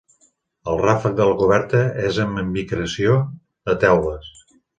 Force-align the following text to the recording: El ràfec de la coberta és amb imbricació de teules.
El 0.71 0.79
ràfec 0.85 1.19
de 1.19 1.27
la 1.31 1.35
coberta 1.41 1.81
és 2.07 2.17
amb 2.25 2.41
imbricació 2.45 3.19
de 3.71 3.77
teules. 3.87 4.35